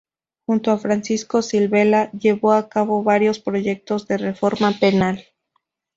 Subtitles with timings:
[0.47, 5.27] Junto a Francisco Silvela llevó a cabo varios proyectos de reforma penal.